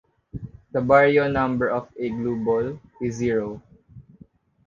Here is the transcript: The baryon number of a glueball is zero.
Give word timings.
The 0.71 0.79
baryon 0.79 1.31
number 1.33 1.69
of 1.69 1.87
a 1.95 2.09
glueball 2.09 2.79
is 3.01 3.13
zero. 3.17 3.61